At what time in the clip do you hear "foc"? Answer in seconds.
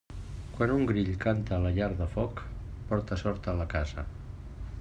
2.15-2.43